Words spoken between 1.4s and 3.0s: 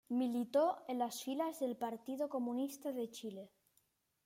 del Partido Comunista